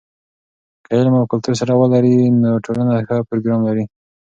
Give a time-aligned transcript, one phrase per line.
[0.83, 3.83] که علم او کلتور سره ولري، نو ټولنه ښه پروګرام لري.